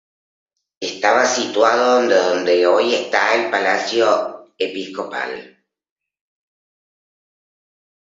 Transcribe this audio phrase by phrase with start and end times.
[0.79, 5.63] Estaba situado donde hoy está el Palacio Episcopal.